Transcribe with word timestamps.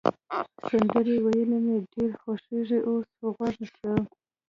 سندرې 0.69 1.15
ویل 1.23 1.51
مي 1.65 1.75
ډېر 1.93 2.11
خوښیږي، 2.21 2.79
اوس 2.89 3.09
غوږ 3.35 3.57
شه. 3.75 3.91